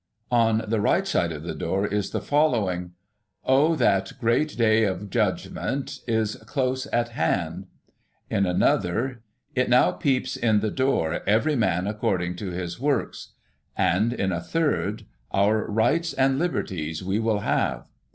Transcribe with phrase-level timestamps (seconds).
[0.31, 5.11] On the rig^ht side of the door is the following:* O that great day of
[5.11, 7.67] gudgment, is close at hand';
[8.27, 13.27] in another:* it now peps in the dor every man according to his woks';
[13.77, 15.05] and in a third:'
[15.39, 17.85] Our rites and liberties We Will have.'